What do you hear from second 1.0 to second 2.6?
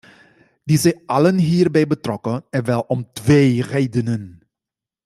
allen hierbij betrokken,